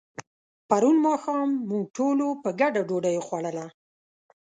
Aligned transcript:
پرون 0.69 0.97
ماښام 1.05 1.49
موږ 1.69 1.83
ټولو 1.97 2.27
په 2.43 2.49
ګډه 2.61 2.81
ډوډۍ 2.89 3.15
وخوړله. 3.17 3.65